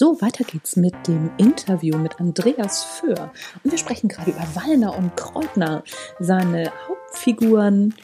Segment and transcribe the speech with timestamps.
[0.00, 3.30] So, weiter geht's mit dem Interview mit Andreas Föhr.
[3.62, 5.84] Und wir sprechen gerade über Wallner und Kreutner,
[6.18, 7.94] seine Hauptfiguren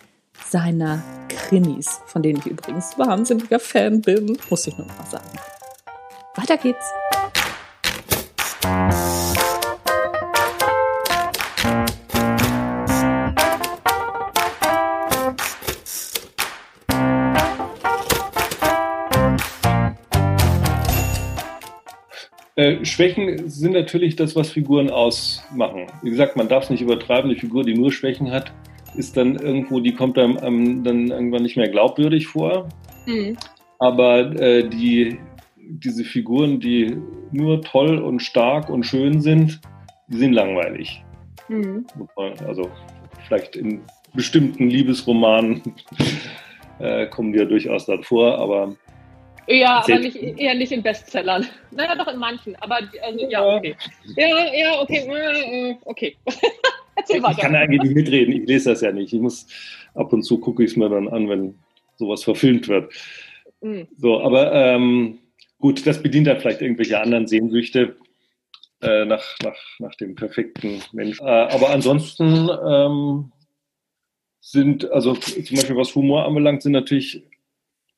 [0.46, 5.38] seiner Krimis, von denen ich übrigens wahnsinniger Fan bin, muss ich nur mal sagen.
[6.34, 6.84] Weiter geht's.
[22.86, 25.86] Schwächen sind natürlich das, was Figuren ausmachen.
[26.02, 27.30] Wie gesagt, man darf es nicht übertreiben.
[27.30, 28.52] Eine Figur, die nur Schwächen hat,
[28.96, 32.68] ist dann irgendwo, die kommt einem, einem dann irgendwann nicht mehr glaubwürdig vor.
[33.06, 33.36] Mhm.
[33.78, 35.18] Aber äh, die,
[35.56, 36.96] diese Figuren, die
[37.32, 39.60] nur toll und stark und schön sind,
[40.08, 41.04] die sind langweilig.
[41.48, 41.86] Mhm.
[42.46, 42.70] Also
[43.26, 43.80] vielleicht in
[44.14, 45.62] bestimmten Liebesromanen
[46.78, 48.76] äh, kommen die ja durchaus dann vor, aber
[49.46, 51.46] ja, aber nicht, eher nicht in Bestsellern.
[51.70, 52.56] Naja, doch in manchen.
[52.56, 53.76] Aber also, ja, okay.
[54.16, 55.06] Ja, ja, okay.
[55.08, 56.16] Äh, äh, okay.
[56.96, 57.32] Erzähl weiter.
[57.32, 58.42] Ich kann eigentlich nicht mitreden.
[58.42, 59.12] Ich lese das ja nicht.
[59.12, 59.46] Ich muss
[59.94, 61.54] ab und zu gucke ich es mir dann an, wenn
[61.96, 62.92] sowas verfilmt wird.
[63.60, 63.86] Mhm.
[63.96, 65.18] So, aber ähm,
[65.58, 67.96] gut, das bedient dann vielleicht irgendwelche anderen Sehnsüchte
[68.82, 71.20] äh, nach, nach, nach dem perfekten Mensch.
[71.20, 73.32] Äh, aber ansonsten ähm,
[74.40, 77.22] sind, also zum Beispiel was Humor anbelangt, sind natürlich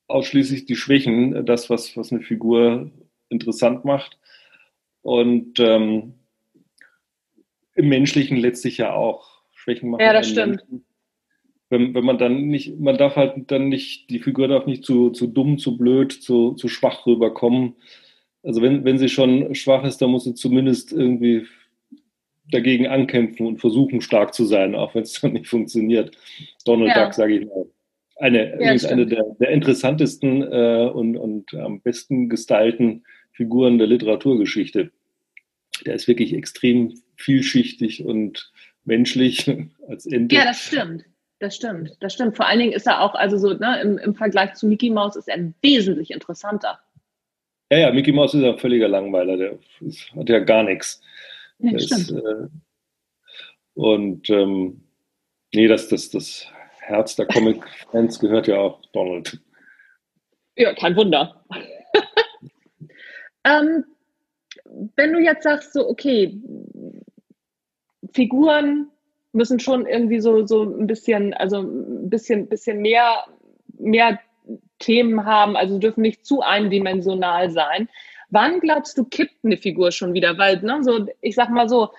[0.08, 2.90] ausschließlich die Schwächen, das, was, was eine Figur
[3.28, 4.18] interessant macht.
[5.02, 6.14] Und ähm,
[7.74, 10.00] im Menschlichen letztlich ja auch Schwächen machen.
[10.00, 10.64] Ja, das stimmt.
[11.70, 15.10] Wenn, wenn man dann nicht, man darf halt dann nicht, die Figur darf nicht zu,
[15.10, 17.76] zu dumm, zu blöd, zu, zu schwach rüberkommen.
[18.42, 21.46] Also wenn, wenn sie schon schwach ist, dann muss sie zumindest irgendwie
[22.50, 26.16] dagegen ankämpfen und versuchen, stark zu sein, auch wenn es dann nicht funktioniert.
[26.64, 27.04] Donald ja.
[27.04, 27.66] Duck, sage ich mal.
[28.18, 34.90] Eine, ja, eine der, der interessantesten äh, und, und am besten gestylten Figuren der Literaturgeschichte.
[35.86, 38.52] Der ist wirklich extrem vielschichtig und
[38.84, 39.48] menschlich
[39.88, 40.34] als Ente.
[40.34, 41.04] Ja, das stimmt.
[41.40, 42.36] Das stimmt, das stimmt.
[42.36, 45.14] Vor allen Dingen ist er auch, also so ne, im, im Vergleich zu Mickey Mouse
[45.14, 46.80] ist er wesentlich interessanter.
[47.70, 51.00] Ja, ja, Mickey Mouse ist ein völliger Langweiler, der ist, hat ja gar nichts.
[51.60, 51.76] Ja.
[51.76, 52.48] Ist, äh,
[53.74, 54.80] und ähm,
[55.54, 56.48] nee, das, das, das
[56.88, 59.38] Herz der Comic-Fans gehört ja auch Donald.
[60.56, 61.44] Ja, kein Wunder.
[63.44, 63.84] ähm,
[64.96, 66.40] wenn du jetzt sagst, so, okay,
[68.12, 68.90] Figuren
[69.32, 73.24] müssen schon irgendwie so, so ein bisschen, also ein bisschen, bisschen mehr,
[73.78, 74.18] mehr
[74.78, 77.88] Themen haben, also dürfen nicht zu eindimensional sein.
[78.30, 80.38] Wann glaubst du, kippt eine Figur schon wieder?
[80.38, 81.90] Weil, ne, so, ich sag mal so,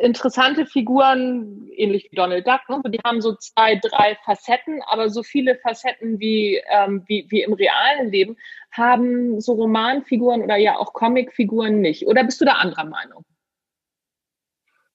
[0.00, 2.80] interessante Figuren, ähnlich wie Donald Duck, ne?
[2.90, 7.52] die haben so zwei, drei Facetten, aber so viele Facetten wie, ähm, wie, wie im
[7.52, 8.36] realen Leben
[8.70, 12.06] haben so Romanfiguren oder ja auch Comicfiguren nicht.
[12.06, 13.24] Oder bist du da anderer Meinung?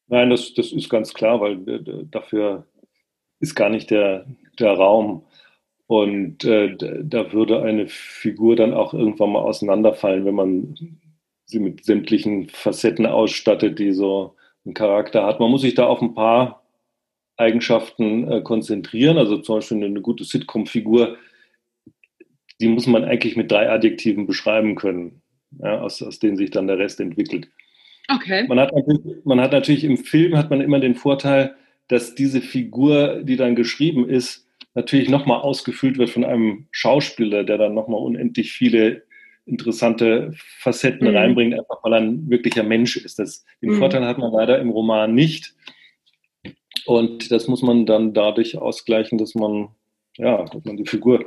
[0.07, 2.67] Nein, das, das ist ganz klar, weil äh, dafür
[3.39, 4.25] ist gar nicht der,
[4.59, 5.25] der Raum.
[5.87, 10.99] Und äh, da würde eine Figur dann auch irgendwann mal auseinanderfallen, wenn man
[11.45, 15.39] sie mit sämtlichen Facetten ausstattet, die so einen Charakter hat.
[15.39, 16.63] Man muss sich da auf ein paar
[17.37, 19.17] Eigenschaften äh, konzentrieren.
[19.17, 21.17] Also zum Beispiel eine gute Sitcom-Figur,
[22.61, 25.21] die muss man eigentlich mit drei Adjektiven beschreiben können,
[25.59, 27.49] ja, aus, aus denen sich dann der Rest entwickelt.
[28.09, 28.45] Okay.
[28.47, 28.71] Man hat,
[29.23, 31.55] man hat natürlich im Film hat man immer den Vorteil,
[31.87, 37.57] dass diese Figur, die dann geschrieben ist, natürlich nochmal ausgefüllt wird von einem Schauspieler, der
[37.57, 39.03] dann nochmal unendlich viele
[39.45, 41.15] interessante Facetten mhm.
[41.15, 43.19] reinbringt, einfach weil er ein wirklicher Mensch ist.
[43.19, 43.79] Das, den mhm.
[43.79, 45.55] Vorteil hat man leider im Roman nicht.
[46.85, 49.69] Und das muss man dann dadurch ausgleichen, dass man,
[50.17, 51.25] ja, dass man die Figur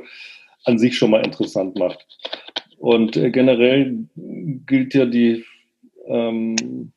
[0.65, 2.05] an sich schon mal interessant macht.
[2.77, 5.43] Und äh, generell gilt ja die
[6.07, 6.91] ähm,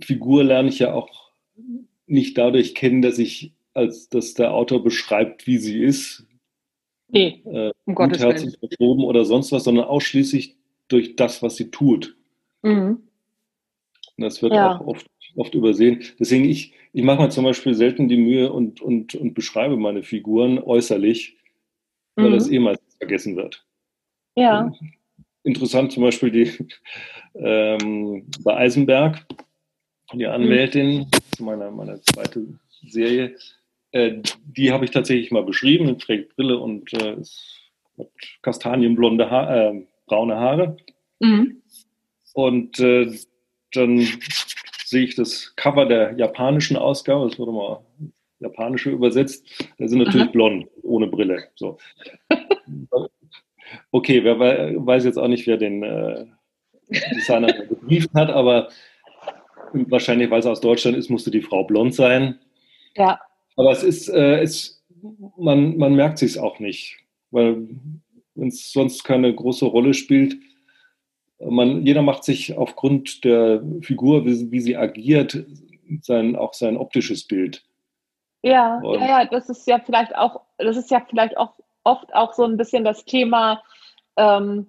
[0.00, 1.32] Figur lerne ich ja auch
[2.06, 6.26] nicht dadurch kennen, dass ich, als dass der Autor beschreibt, wie sie ist,
[7.14, 8.56] Nee, äh, um Willen.
[8.58, 10.56] verproben oder sonst was, sondern ausschließlich
[10.88, 12.16] durch das, was sie tut.
[12.62, 13.04] Mhm.
[14.16, 14.76] Das wird ja.
[14.76, 15.06] auch oft,
[15.36, 16.02] oft übersehen.
[16.18, 20.02] Deswegen, ich, ich mache mir zum Beispiel selten die Mühe und, und, und beschreibe meine
[20.02, 21.36] Figuren äußerlich,
[22.16, 22.34] weil mhm.
[22.34, 23.64] das eh meistens vergessen wird.
[24.36, 24.72] Ja.
[25.44, 26.52] Interessant zum Beispiel die
[27.34, 29.24] ähm, bei Eisenberg,
[30.12, 31.44] die Anwältin, mhm.
[31.44, 32.58] meine, meine zweite
[32.88, 33.36] Serie,
[33.94, 37.16] äh, die habe ich tatsächlich mal beschrieben, trägt Brille und äh,
[37.96, 38.08] hat
[38.42, 40.76] kastanienblonde ha äh, braune Haare.
[41.20, 41.62] Mhm.
[42.34, 43.12] Und äh,
[43.72, 44.06] dann
[44.84, 47.84] sehe ich das Cover der japanischen Ausgabe, das wurde mal
[48.40, 49.46] japanische übersetzt,
[49.78, 50.32] da sind natürlich Aha.
[50.32, 51.44] blond, ohne Brille.
[51.54, 51.78] So.
[53.92, 56.26] okay, wer weiß jetzt auch nicht, wer den, äh,
[57.14, 58.68] Designer gebrieft hat, aber
[59.72, 62.40] wahrscheinlich, weil es aus Deutschland ist, musste die Frau blond sein.
[62.96, 63.20] Ja.
[63.56, 64.84] Aber es ist, äh, es,
[65.36, 66.98] man, man merkt sich auch nicht,
[67.30, 67.68] weil
[68.34, 70.36] wenn es sonst keine große Rolle spielt,
[71.38, 75.44] man, jeder macht sich aufgrund der Figur, wie, wie sie agiert,
[76.00, 77.62] sein, auch sein optisches Bild.
[78.42, 82.32] Ja, ja, ja, das ist ja vielleicht auch, das ist ja vielleicht auch oft auch
[82.34, 83.62] so ein bisschen das Thema,
[84.16, 84.66] ähm,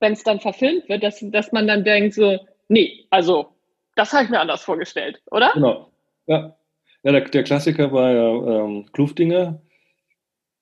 [0.00, 2.38] wenn es dann verfilmt wird, dass, dass man dann denkt so,
[2.68, 3.48] nee, also
[3.96, 5.50] das habe ich mir anders vorgestellt, oder?
[5.54, 5.90] Genau.
[6.26, 6.56] Ja,
[7.02, 9.60] ja der, der Klassiker war ja ähm, Kluftinger.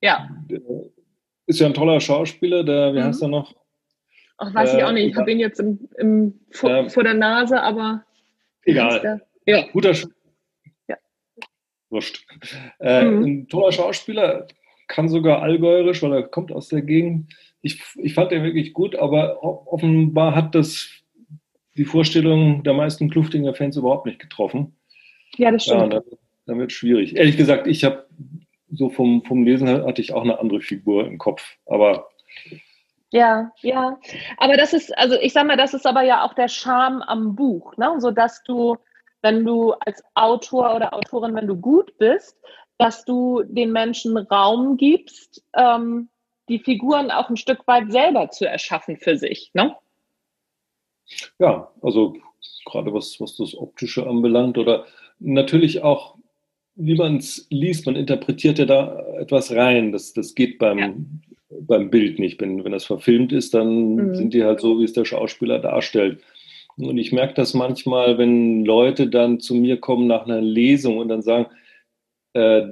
[0.00, 0.28] Ja.
[1.46, 3.04] Ist ja ein toller Schauspieler, der, wie mhm.
[3.04, 3.54] heißt er noch?
[4.38, 5.08] Ach, weiß äh, ich auch nicht.
[5.08, 8.04] Ich habe ihn jetzt im, im, vor, äh, vor der Nase, aber.
[8.62, 9.22] Egal.
[9.46, 9.66] Ja.
[9.72, 10.06] Guter Sch
[10.88, 10.96] ja.
[11.90, 12.26] Wurscht.
[12.80, 13.24] Äh, mhm.
[13.24, 14.46] Ein toller Schauspieler,
[14.88, 17.34] kann sogar allgäuerisch, weil er kommt aus der Gegend.
[17.60, 20.88] Ich, ich fand den wirklich gut, aber offenbar hat das
[21.76, 24.76] die Vorstellung der meisten Kluftinger Fans überhaupt nicht getroffen.
[25.36, 25.92] Ja, das stimmt.
[25.92, 26.00] Ja,
[26.48, 27.16] dann, wird es schwierig.
[27.16, 28.06] Ehrlich gesagt, ich habe
[28.70, 32.08] so vom, vom Lesen hatte ich auch eine andere Figur im Kopf, aber
[33.10, 33.98] ja, ja.
[34.36, 37.34] Aber das ist, also ich sag mal, das ist aber ja auch der Charme am
[37.34, 37.94] Buch, ne?
[37.98, 38.76] So dass du,
[39.22, 42.36] wenn du als Autor oder Autorin, wenn du gut bist,
[42.76, 46.10] dass du den Menschen Raum gibst, ähm,
[46.48, 49.74] die Figuren auch ein Stück weit selber zu erschaffen für sich, ne?
[51.38, 52.14] Ja, also
[52.66, 54.86] gerade was, was das Optische anbelangt oder
[55.18, 56.16] natürlich auch,
[56.78, 59.92] wie man es liest, man interpretiert ja da etwas rein.
[59.92, 60.94] Das, das geht beim, ja.
[61.60, 62.40] beim Bild nicht.
[62.40, 64.14] Wenn, wenn das verfilmt ist, dann mhm.
[64.14, 66.20] sind die halt so, wie es der Schauspieler darstellt.
[66.76, 71.08] Und ich merke das manchmal, wenn Leute dann zu mir kommen nach einer Lesung und
[71.08, 71.46] dann sagen,
[72.34, 72.68] äh,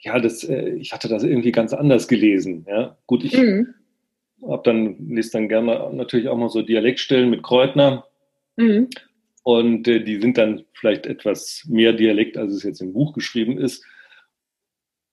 [0.00, 2.66] ja, das, äh, ich hatte das irgendwie ganz anders gelesen.
[2.68, 3.74] Ja, gut, ich mhm.
[4.46, 8.04] habe dann lese dann gerne natürlich auch mal so Dialektstellen mit Kreutner.
[8.56, 8.90] Mhm.
[9.46, 13.58] Und äh, die sind dann vielleicht etwas mehr Dialekt, als es jetzt im Buch geschrieben
[13.58, 13.84] ist.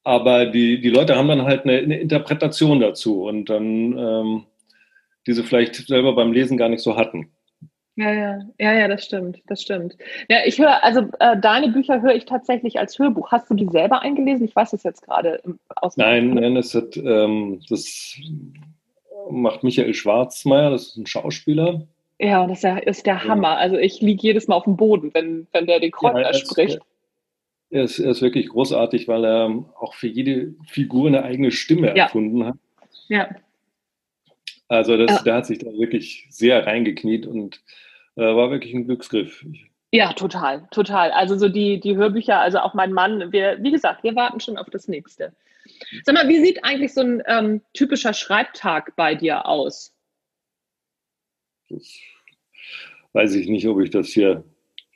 [0.04, 4.46] Aber die, die Leute haben dann halt eine, eine Interpretation dazu und dann ähm,
[5.28, 7.32] diese vielleicht selber beim Lesen gar nicht so hatten.
[7.96, 9.98] Ja, ja, ja, ja, das stimmt, das stimmt.
[10.28, 13.32] Ja, ich höre, also äh, deine Bücher höre ich tatsächlich als Hörbuch.
[13.32, 14.46] Hast du die selber eingelesen?
[14.46, 15.44] Ich weiß es jetzt gerade
[15.76, 15.96] aus.
[15.96, 18.18] Nein, nein, das hat, ähm, das
[19.30, 21.86] macht Michael Schwarzmeier, das ist ein Schauspieler.
[22.24, 23.58] Ja, das ist der Hammer.
[23.58, 26.80] Also ich liege jedes Mal auf dem Boden, wenn, wenn der den Kreuzler ja, spricht.
[27.70, 31.88] Er ist, er ist wirklich großartig, weil er auch für jede Figur eine eigene Stimme
[31.88, 32.06] ja.
[32.06, 32.56] erfunden hat.
[33.10, 33.30] Ja.
[34.70, 35.22] Also das, ja.
[35.24, 37.62] der hat sich da wirklich sehr reingekniet und
[38.16, 39.46] äh, war wirklich ein Glücksgriff.
[39.92, 41.12] Ja, total, total.
[41.12, 44.58] Also so die, die Hörbücher, also auch mein Mann, wir, wie gesagt, wir warten schon
[44.58, 45.34] auf das nächste.
[46.04, 49.94] Sag mal, wie sieht eigentlich so ein ähm, typischer Schreibtag bei dir aus?
[51.70, 52.00] Das
[53.14, 54.44] weiß ich nicht, ob ich das hier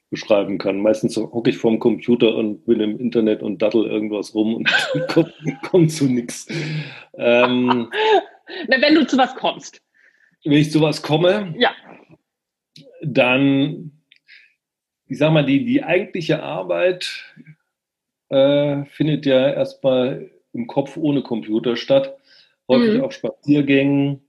[0.10, 0.82] beschreiben kann.
[0.82, 4.70] Meistens hocke ich vorm Computer und bin im Internet und dattel irgendwas rum und
[5.08, 5.34] kommt,
[5.64, 6.48] kommt zu nichts.
[7.16, 7.92] Ähm,
[8.68, 9.82] wenn du zu was kommst.
[10.44, 11.72] Wenn ich zu was komme, ja.
[13.02, 13.92] dann,
[15.08, 17.26] ich sag mal, die, die eigentliche Arbeit
[18.30, 22.18] äh, findet ja erstmal im Kopf ohne Computer statt.
[22.70, 23.04] Häufig mhm.
[23.04, 24.22] auf Spaziergängen.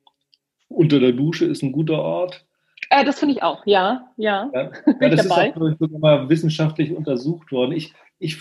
[0.68, 2.47] Unter der Dusche ist ein guter Ort.
[2.90, 4.50] Äh, das finde ich auch, ja, ja.
[4.52, 4.70] ja.
[5.00, 7.72] ja das ist auch sogar mal wissenschaftlich untersucht worden.
[7.72, 8.38] Ich, ich,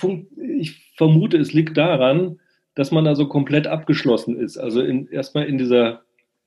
[0.60, 2.40] ich vermute, es liegt daran,
[2.76, 4.58] dass man da so komplett abgeschlossen ist.
[4.58, 6.02] Also erstmal in dieser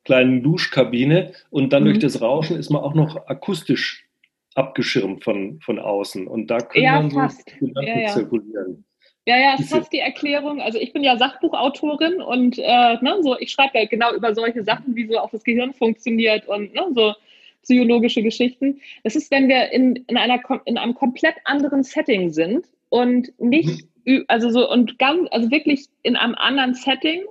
[0.05, 1.89] kleinen Duschkabine und dann mhm.
[1.89, 4.07] durch das Rauschen ist man auch noch akustisch
[4.55, 6.27] abgeschirmt von, von außen.
[6.27, 7.51] Und da können ja, man fast.
[7.51, 8.09] so Gedanken ja, ja.
[8.09, 8.85] zirkulieren.
[9.27, 10.61] Ja, ja, ist fast die Erklärung.
[10.61, 14.65] Also ich bin ja Sachbuchautorin und äh, ne, so, ich schreibe ja genau über solche
[14.65, 17.15] Sachen, wie so auch das Gehirn funktioniert und ne, so
[17.63, 18.81] psychologische Geschichten.
[19.05, 23.83] Das ist, wenn wir in, in, einer, in einem komplett anderen Setting sind und nicht
[23.83, 23.91] mhm
[24.29, 27.25] also so und ganz, also wirklich in einem anderen Setting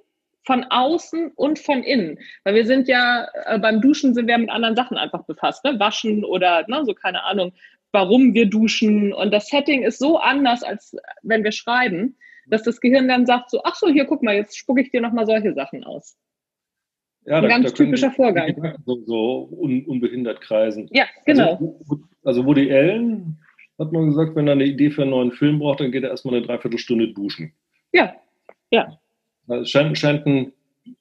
[0.46, 2.18] von außen und von innen.
[2.44, 5.80] Weil wir sind ja, äh, beim Duschen sind wir mit anderen Sachen einfach befasst, ne?
[5.80, 7.54] Waschen oder ne, so keine Ahnung,
[7.92, 9.14] warum wir duschen.
[9.14, 12.18] Und das Setting ist so anders, als wenn wir schreiben,
[12.48, 15.02] dass das Gehirn dann sagt so, ach so, hier guck mal, jetzt spucke ich dir
[15.02, 16.18] nochmal solche Sachen aus.
[17.26, 18.76] Ja, Ein da, ganz da typischer Vorgang.
[18.86, 20.88] So, so un, unbehindert kreisen.
[20.92, 21.52] Ja, genau.
[21.52, 23.38] Also, also Woody Allen
[23.78, 26.10] hat man gesagt, wenn er eine Idee für einen neuen Film braucht, dann geht er
[26.10, 27.54] erstmal eine Dreiviertelstunde duschen.
[27.94, 28.14] Ja,
[28.72, 29.00] ja.
[29.48, 30.54] Es scheint, scheint ein,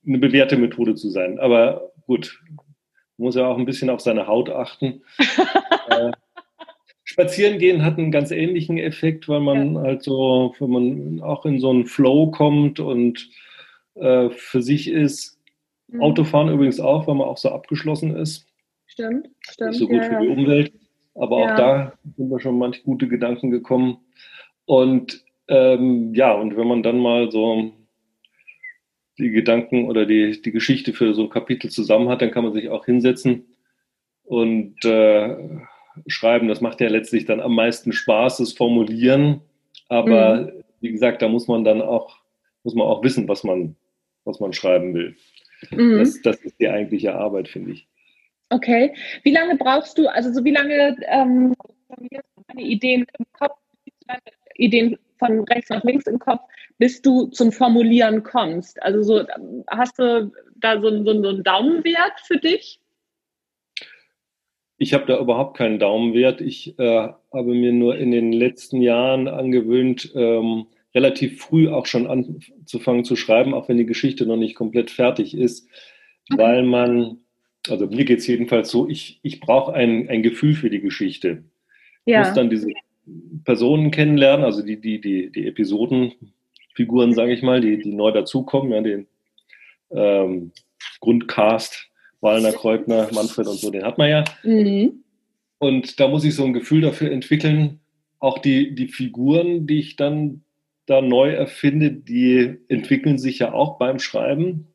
[0.07, 1.39] eine bewährte Methode zu sein.
[1.39, 2.41] Aber gut,
[3.19, 5.03] man muss ja auch ein bisschen auf seine Haut achten.
[5.91, 6.13] äh,
[7.05, 9.81] Spazieren gehen hat einen ganz ähnlichen Effekt, weil man ja.
[9.81, 13.29] halt so, wenn man auch in so einen Flow kommt und
[13.95, 15.38] äh, für sich ist.
[15.89, 16.03] Mhm.
[16.03, 18.47] Autofahren übrigens auch, weil man auch so abgeschlossen ist.
[18.87, 19.71] stimmt, stimmt.
[19.71, 20.73] Nicht so gut ja, für die Umwelt.
[21.15, 21.53] Aber Ja.
[21.53, 23.99] auch da sind mir schon manch gute Gedanken gekommen.
[24.67, 27.73] Und ähm, ja, und wenn man dann mal so
[29.19, 32.53] die Gedanken oder die, die Geschichte für so ein Kapitel zusammen hat, dann kann man
[32.53, 33.47] sich auch hinsetzen
[34.25, 35.37] und äh,
[36.07, 36.49] schreiben.
[36.49, 39.41] Das macht ja letztlich dann am meisten Spaß, das Formulieren.
[39.89, 42.19] Aber wie gesagt, da muss man dann auch,
[42.63, 43.75] muss man auch wissen, was man,
[44.25, 45.17] was man schreiben will.
[45.71, 45.99] Mhm.
[45.99, 47.89] Das, das ist die eigentliche Arbeit, finde ich.
[48.51, 48.95] Okay.
[49.25, 51.55] Wie lange brauchst du, also so wie lange ähm,
[52.49, 53.59] deine Ideen im Kopf,
[54.55, 56.41] Ideen von rechts nach links im Kopf,
[56.79, 58.83] bis du zum Formulieren kommst?
[58.83, 59.27] Also so,
[59.69, 62.81] hast du da so, so, so einen Daumenwert für dich?
[64.79, 66.41] Ich habe da überhaupt keinen Daumenwert.
[66.41, 72.07] Ich äh, habe mir nur in den letzten Jahren angewöhnt, ähm, relativ früh auch schon
[72.07, 75.69] anzufangen zu schreiben, auch wenn die Geschichte noch nicht komplett fertig ist,
[76.31, 77.19] weil man,
[77.69, 81.45] also mir geht es jedenfalls so, ich, ich brauche ein, ein Gefühl für die Geschichte.
[82.05, 82.69] Ich muss dann diese
[83.45, 88.73] Personen kennenlernen, also die, die, die, die Episodenfiguren, sage ich mal, die, die neu dazukommen,
[88.73, 89.07] ja, den
[89.91, 90.53] ähm,
[91.01, 91.89] Grundcast,
[92.21, 94.25] Wallner, Kreutner, Manfred und so, den hat man ja.
[94.43, 95.05] Mhm.
[95.59, 97.81] Und da muss ich so ein Gefühl dafür entwickeln,
[98.21, 100.43] auch die, die Figuren, die ich dann
[100.89, 104.69] da neu erfinde, die entwickeln sich ja auch beim Schreiben.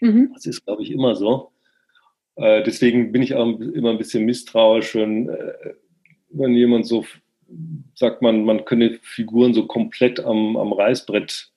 [0.00, 0.30] Mhm.
[0.34, 1.52] Das ist, glaube ich, immer so.
[2.36, 5.74] Äh, deswegen bin ich auch immer ein bisschen misstrauisch, wenn, äh,
[6.30, 7.04] wenn jemand so
[7.94, 11.50] sagt, man, man könne Figuren so komplett am, am Reißbrett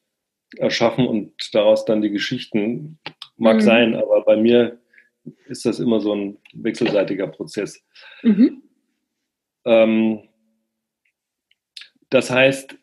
[0.57, 2.99] erschaffen und daraus dann die Geschichten
[3.37, 3.61] mag Mhm.
[3.61, 4.79] sein, aber bei mir
[5.47, 7.83] ist das immer so ein wechselseitiger Prozess.
[8.23, 8.61] Mhm.
[9.65, 10.19] Ähm,
[12.09, 12.77] das heißt,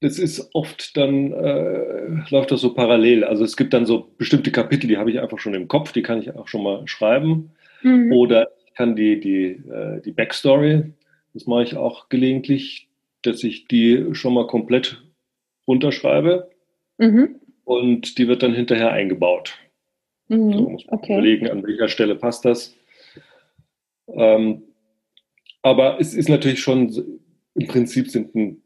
[0.00, 3.24] das ist oft dann, äh, läuft das so parallel.
[3.24, 6.02] Also es gibt dann so bestimmte Kapitel, die habe ich einfach schon im Kopf, die
[6.02, 7.50] kann ich auch schon mal schreiben.
[7.82, 8.12] Mhm.
[8.12, 10.84] Oder ich kann die, die, äh, die Backstory,
[11.34, 12.88] das mache ich auch gelegentlich,
[13.22, 15.02] dass ich die schon mal komplett
[15.66, 16.50] runterschreibe
[16.98, 17.36] Mhm.
[17.64, 19.58] und die wird dann hinterher eingebaut.
[20.28, 20.72] So Mhm.
[20.72, 21.12] muss man Okay.
[21.14, 22.74] überlegen, an welcher Stelle passt das.
[24.08, 24.62] Ähm,
[25.62, 27.04] aber es ist natürlich schon, so-
[27.54, 28.62] im Prinzip sind ein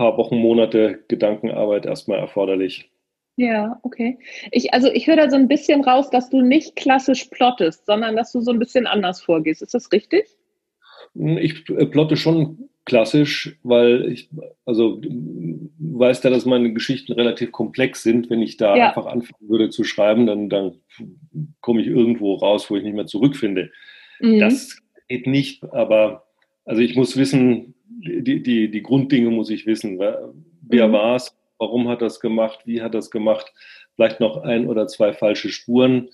[0.00, 2.90] paar Wochen, Monate Gedankenarbeit erstmal erforderlich.
[3.36, 4.18] Ja, okay.
[4.50, 8.16] Ich, also ich höre da so ein bisschen raus, dass du nicht klassisch plottest, sondern
[8.16, 9.60] dass du so ein bisschen anders vorgehst.
[9.60, 10.24] Ist das richtig?
[11.14, 14.30] Ich plotte schon klassisch, weil ich,
[14.64, 18.30] also du weißt ja, dass meine Geschichten relativ komplex sind.
[18.30, 18.88] Wenn ich da Ja.
[18.88, 20.80] einfach anfangen würde zu schreiben, dann, dann
[21.60, 23.70] komme ich irgendwo raus, wo ich nicht mehr zurückfinde.
[24.18, 24.38] Mhm.
[24.38, 24.78] Das
[25.08, 26.24] geht nicht, aber
[26.64, 29.98] also ich muss wissen, die, die, die Grunddinge muss ich wissen.
[29.98, 30.32] Wer,
[30.88, 30.92] Mhm.
[30.92, 31.36] war es?
[31.58, 32.60] Warum hat das gemacht?
[32.64, 33.52] Wie hat das gemacht?
[33.94, 36.08] Vielleicht noch ein oder zwei falsche Spuren.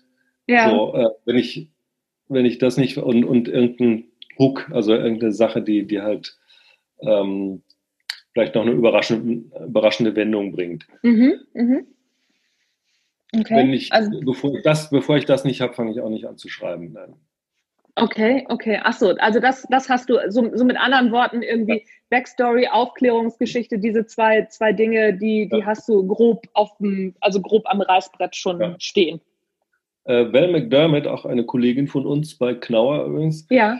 [0.47, 0.71] ja.
[0.71, 1.68] So, äh, wenn ich,
[2.28, 4.04] wenn ich das nicht und, und irgendein
[4.38, 6.37] Hook, also irgendeine Sache, die, die halt
[7.00, 7.62] ähm,
[8.33, 10.87] vielleicht noch eine überraschende, überraschende Wendung bringt.
[11.02, 11.35] Mhm.
[11.54, 11.87] Mhm.
[13.35, 13.54] Okay.
[13.56, 16.26] Wenn ich, also, bevor ich das, bevor ich das nicht habe, fange ich auch nicht
[16.26, 16.92] an zu schreiben.
[16.92, 17.14] Nein.
[17.97, 18.81] Okay, okay.
[18.83, 23.79] Ach so, also das, das hast du, so, so mit anderen Worten irgendwie Backstory, Aufklärungsgeschichte,
[23.79, 25.67] diese zwei, zwei Dinge, die, die Ja.
[25.67, 28.76] hast du grob auf dem, also grob am Reißbrett schon Ja.
[28.79, 29.21] stehen.
[30.05, 33.79] Äh, Val McDermott, auch eine Kollegin von uns bei Knauer übrigens, Ja.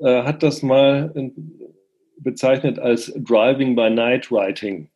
[0.00, 1.30] äh, hat das mal äh,
[2.18, 4.88] bezeichnet als Driving by Night Writing.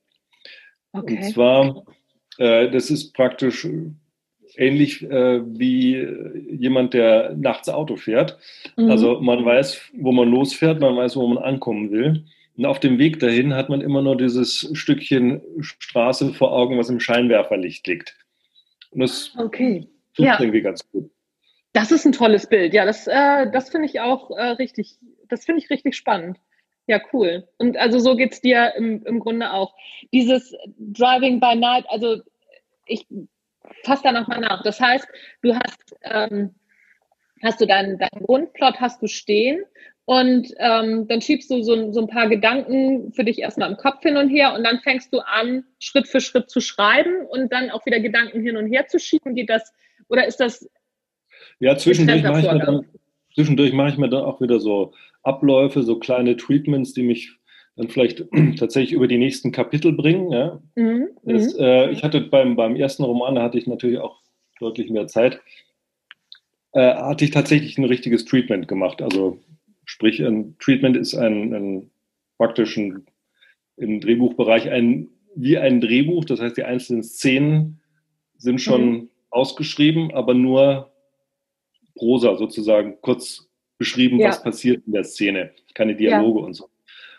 [0.92, 1.20] Und Okay.
[1.32, 1.84] zwar,
[2.38, 3.90] äh, das ist praktisch äh,
[4.56, 6.06] ähnlich äh, wie
[6.50, 8.38] jemand, der nachts Auto fährt.
[8.76, 8.90] Mhm.
[8.90, 12.24] Also man weiß, wo man losfährt, man weiß, wo man ankommen will.
[12.56, 16.90] Und auf dem Weg dahin hat man immer nur dieses Stückchen Straße vor Augen, was
[16.90, 18.14] im Scheinwerferlicht liegt.
[18.90, 19.88] Und das okay.
[20.14, 20.38] tut Ja.
[20.38, 21.10] irgendwie ganz gut.
[21.72, 22.74] Das ist ein tolles Bild.
[22.74, 26.38] Ja, das, äh, das finde ich auch äh, richtig, das finde ich richtig spannend.
[26.86, 27.48] Ja, cool.
[27.58, 29.74] Und also so geht's dir im, im Grunde auch.
[30.12, 32.20] Dieses Driving by Night, also
[32.86, 33.06] ich
[33.84, 34.62] fasse da nochmal nach.
[34.62, 35.06] Das heißt,
[35.42, 36.54] du hast, ähm,
[37.42, 39.62] hast du deinen, deinen Grundplot hast du stehen
[40.04, 43.76] und ähm, dann schiebst du so, ein- so ein paar Gedanken für dich erstmal im
[43.76, 47.52] Kopf hin und her und dann fängst du an, Schritt für Schritt zu schreiben und
[47.52, 49.34] dann auch wieder Gedanken hin und her zu schieben.
[49.34, 49.72] Geht das,
[50.08, 50.68] oder ist das
[51.60, 52.86] Ja, zwischendurch mache ich, mir dann,
[53.34, 57.38] zwischendurch mache ich mir dann auch wieder so Abläufe, so kleine Treatments, die mich
[57.76, 58.24] dann vielleicht
[58.58, 60.30] tatsächlich über die nächsten Kapitel bringen.
[60.32, 60.60] Ja.
[60.74, 61.08] Mhm.
[61.24, 61.60] Das, Mhm.
[61.60, 64.20] äh, ich hatte beim, beim ersten Roman, da hatte ich natürlich auch
[64.60, 65.40] deutlich mehr Zeit,
[66.72, 69.02] äh, hatte ich tatsächlich ein richtiges Treatment gemacht.
[69.02, 69.38] Also
[69.84, 71.90] sprich, ein Treatment ist ein, ein
[72.38, 73.06] praktisch ein,
[73.76, 76.24] im Drehbuchbereich ein, wie ein Drehbuch.
[76.24, 77.80] Das heißt, die einzelnen Szenen
[78.36, 79.08] sind schon Mhm.
[79.30, 80.92] ausgeschrieben, aber nur
[81.94, 83.48] Prosa sozusagen kurz
[83.78, 84.28] beschrieben, ja.
[84.28, 85.52] was passiert in der Szene.
[85.74, 86.46] Keine Dialoge ja.
[86.46, 86.68] und so.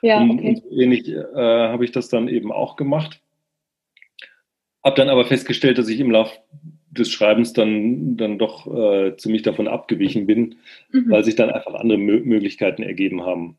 [0.04, 0.50] Ja, okay.
[0.50, 3.22] und, ähnlich äh, habe ich das dann eben auch gemacht.
[4.84, 6.38] Habe dann aber festgestellt, dass ich im Laufe
[6.92, 10.56] des Schreibens dann, dann doch äh, ziemlich davon abgewichen bin,
[10.92, 11.10] mhm.
[11.10, 13.58] weil sich dann einfach andere Mö Möglichkeiten ergeben haben.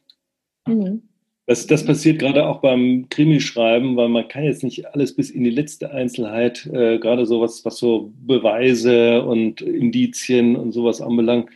[0.67, 1.03] Mhm.
[1.47, 5.45] Das, das passiert gerade auch beim Krimischreiben, weil man kann jetzt nicht alles bis in
[5.45, 11.51] die letzte Einzelheit, äh, gerade sowas, was so Beweise und Indizien und sowas anbelangt.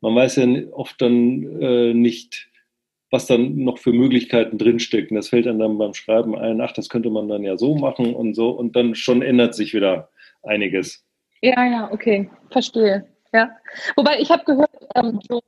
[0.00, 2.49] Man weiß ja oft dann äh, nicht,
[3.10, 5.16] was dann noch für Möglichkeiten drinstecken.
[5.16, 8.34] Das fällt dann beim Schreiben ein, ach, das könnte man dann ja so machen und
[8.34, 10.10] so und dann schon ändert sich wieder
[10.42, 11.04] einiges.
[11.42, 13.06] Ja, ja, okay, verstehe.
[13.32, 13.50] Ja.
[13.96, 15.40] Wobei ich habe gehört, ähm, so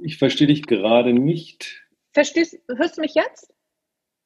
[0.00, 1.84] ich verstehe dich gerade nicht.
[2.12, 3.52] Verstehst, hörst du mich jetzt?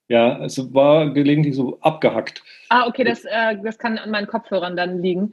[0.09, 2.43] Ja, es war gelegentlich so abgehackt.
[2.69, 5.33] Ah, okay, das, äh, das kann an meinen Kopfhörern dann liegen.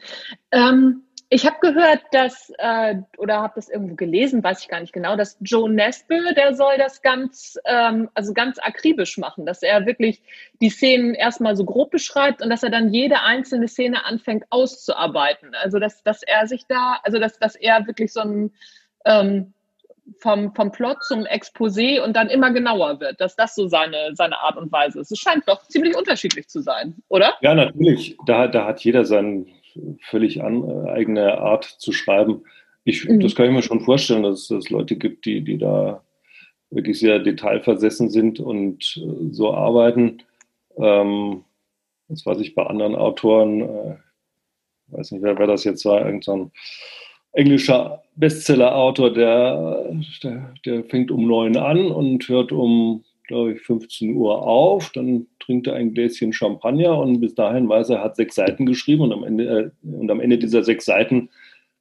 [0.52, 4.94] Ähm, ich habe gehört, dass, äh, oder habe das irgendwo gelesen, weiß ich gar nicht
[4.94, 9.86] genau, dass Joe Nesbitt, der soll das ganz, ähm, also ganz akribisch machen, dass er
[9.86, 10.24] wirklich
[10.60, 15.54] die Szenen erstmal so grob beschreibt und dass er dann jede einzelne Szene anfängt auszuarbeiten.
[15.54, 18.52] Also dass, dass er sich da, also dass, dass er wirklich so ein
[19.06, 19.54] ähm,
[20.18, 24.40] vom, vom Plot zum Exposé und dann immer genauer wird, dass das so seine, seine
[24.40, 25.12] Art und Weise ist.
[25.12, 27.36] Es scheint doch ziemlich unterschiedlich zu sein, oder?
[27.42, 28.18] Ja, natürlich.
[28.26, 29.46] Da, da hat jeder seine
[30.02, 32.44] völlig an, eigene Art zu schreiben.
[32.84, 33.20] Ich, mhm.
[33.20, 36.04] Das kann ich mir schon vorstellen, dass es Leute gibt, die, die da
[36.72, 40.22] wirklich sehr detailversessen sind und äh, so arbeiten.
[40.78, 41.44] Ähm,
[42.08, 43.96] das weiß ich bei anderen Autoren, äh,
[44.88, 46.52] weiß nicht, wer, wer das jetzt war, irgendein so
[47.32, 49.92] englischer Bestseller-Autor, der,
[50.24, 54.92] der, der, fängt um neun an und hört um, glaube ich, 15 Uhr auf.
[54.92, 59.02] Dann trinkt er ein Gläschen Champagner und bis dahin weiß er, hat sechs Seiten geschrieben
[59.02, 61.30] und am Ende, äh, und am Ende dieser sechs Seiten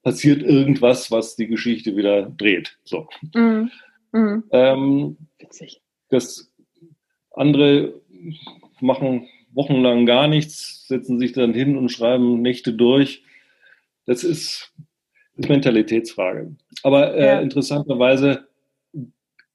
[0.02, 2.78] passiert irgendwas, was die Geschichte wieder dreht.
[2.84, 3.08] So.
[3.34, 3.70] Mhm.
[4.12, 4.44] Mhm.
[4.52, 5.82] Ähm, Witzig.
[6.08, 6.50] Das
[7.32, 8.00] andere
[8.80, 13.22] machen wochenlang gar nichts, setzen sich dann hin und schreiben Nächte durch.
[14.06, 14.72] Das ist
[15.36, 16.56] ist Mentalitätsfrage.
[16.82, 17.40] Aber äh, ja.
[17.40, 18.48] interessanterweise,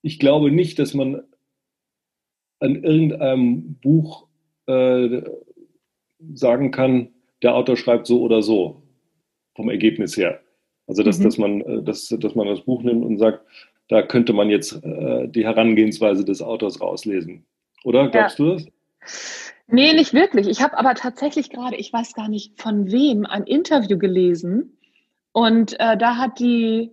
[0.04, 1.24] ich glaube nicht, dass man
[2.64, 4.28] an irgendeinem Buch
[4.68, 5.22] äh,
[6.34, 7.10] sagen kann,
[7.42, 8.82] der Autor schreibt so oder so,
[9.56, 10.40] vom Ergebnis her.
[10.88, 11.24] Also, dass, mhm.
[11.24, 13.46] dass, man, äh, dass, dass man das Buch nimmt und sagt,
[13.90, 17.46] da könnte man jetzt äh, die Herangehensweise des Autors rauslesen.
[17.84, 18.46] Oder glaubst ja.
[18.46, 18.68] du das?
[19.68, 20.48] Nee, nicht wirklich.
[20.48, 24.78] Ich habe aber tatsächlich gerade, ich weiß gar nicht von wem, ein Interview gelesen,
[25.34, 26.92] und äh, da hat die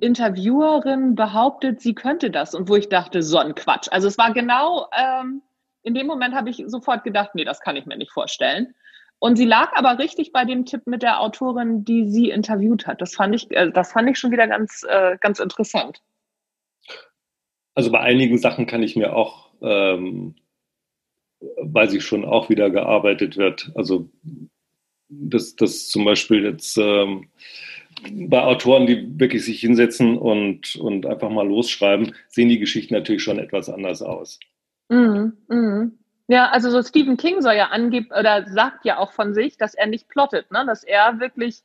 [0.00, 2.54] Interviewerin behauptet, sie könnte das.
[2.54, 3.88] Und wo ich dachte, so ein Quatsch.
[3.90, 5.42] Also es war genau, ähm,
[5.82, 8.74] in dem Moment habe ich sofort gedacht, nee, das kann ich mir nicht vorstellen.
[9.18, 13.00] Und sie lag aber richtig bei dem Tipp mit der Autorin, die sie interviewt hat.
[13.00, 16.02] Das fand ich, äh, das fand ich schon wieder ganz, äh, ganz interessant.
[17.74, 20.34] Also bei einigen Sachen kann ich mir auch, ähm,
[21.62, 23.70] weil sie schon auch wieder gearbeitet wird.
[23.74, 24.10] Also
[25.08, 27.28] dass das zum Beispiel jetzt ähm,
[28.28, 33.22] bei Autoren, die wirklich sich hinsetzen und, und einfach mal losschreiben, sehen die Geschichten natürlich
[33.22, 34.38] schon etwas anders aus.
[34.88, 35.92] Mm, mm.
[36.28, 39.74] Ja, also so Stephen King soll ja angeben oder sagt ja auch von sich, dass
[39.74, 40.64] er nicht plottet, ne?
[40.66, 41.62] dass er wirklich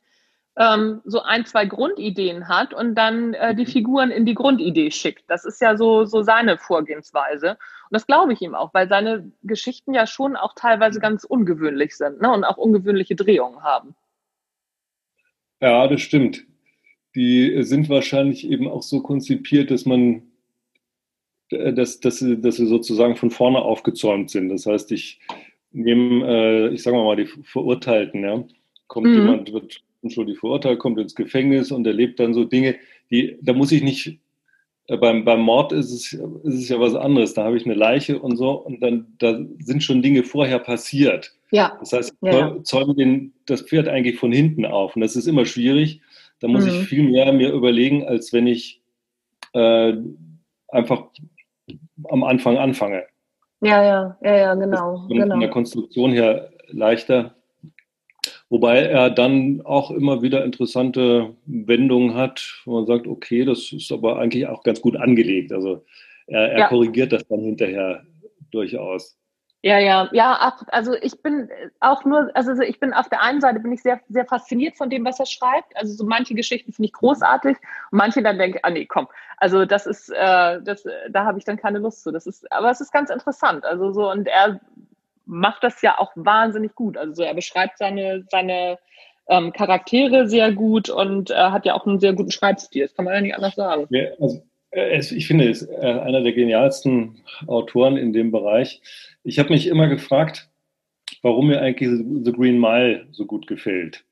[0.56, 3.68] ähm, so ein, zwei Grundideen hat und dann äh, die mhm.
[3.70, 5.24] Figuren in die Grundidee schickt.
[5.28, 7.50] Das ist ja so, so seine Vorgehensweise.
[7.50, 11.96] Und das glaube ich ihm auch, weil seine Geschichten ja schon auch teilweise ganz ungewöhnlich
[11.96, 12.30] sind ne?
[12.30, 13.96] und auch ungewöhnliche Drehungen haben.
[15.62, 16.44] Ja, das stimmt.
[17.14, 20.22] Die sind wahrscheinlich eben auch so konzipiert, dass man,
[21.50, 24.48] äh, dass, dass, sie, dass sie sozusagen von vorne aufgezäumt sind.
[24.48, 25.20] Das heißt, ich
[25.70, 28.44] nehme, äh, ich sage mal, die Verurteilten, ja.
[28.88, 29.14] Kommt mhm.
[29.14, 32.74] jemand, wird unschuldig verurteilt, kommt ins Gefängnis und erlebt dann so Dinge,
[33.10, 34.18] die, da muss ich nicht,
[34.88, 37.34] äh, beim, beim Mord ist es, ist es ja was anderes.
[37.34, 41.32] Da habe ich eine Leiche und so und dann da sind schon Dinge vorher passiert.
[41.52, 41.76] Ja.
[41.80, 42.56] Das heißt, ich ja.
[42.64, 44.96] zäume den, das Pferd eigentlich von hinten auf.
[44.96, 46.00] Und das ist immer schwierig.
[46.40, 46.70] Da muss mhm.
[46.70, 48.82] ich viel mehr mir überlegen, als wenn ich
[49.52, 49.92] äh,
[50.68, 51.04] einfach
[52.08, 53.04] am Anfang anfange.
[53.60, 55.02] Ja, ja, ja, ja, genau.
[55.02, 55.28] Ist genau.
[55.34, 57.34] Von der Konstruktion her leichter.
[58.48, 63.92] Wobei er dann auch immer wieder interessante Wendungen hat, wo man sagt, okay, das ist
[63.92, 65.52] aber eigentlich auch ganz gut angelegt.
[65.52, 65.84] Also
[66.26, 66.68] er, er ja.
[66.68, 68.04] korrigiert das dann hinterher
[68.50, 69.18] durchaus.
[69.64, 71.48] Ja, ja, ja, also ich bin
[71.78, 74.90] auch nur, also ich bin auf der einen Seite bin ich sehr, sehr fasziniert von
[74.90, 75.76] dem, was er schreibt.
[75.76, 77.56] Also so manche Geschichten finde ich großartig
[77.92, 81.38] und manche dann denke ich, ah nee, komm, also das ist, äh, das, da habe
[81.38, 82.10] ich dann keine Lust zu.
[82.10, 83.64] Das ist, aber es ist ganz interessant.
[83.64, 84.60] Also so und er
[85.26, 86.96] macht das ja auch wahnsinnig gut.
[86.96, 88.78] Also so, er beschreibt seine, seine
[89.28, 92.82] ähm, Charaktere sehr gut und äh, hat ja auch einen sehr guten Schreibstil.
[92.82, 93.86] Das kann man ja nicht anders sagen.
[93.90, 94.42] Ja, also,
[94.72, 98.80] es, ich finde, er ist äh, einer der genialsten Autoren in dem Bereich.
[99.22, 100.48] Ich habe mich immer gefragt,
[101.22, 101.90] warum mir eigentlich
[102.24, 104.04] The Green Mile so gut gefällt.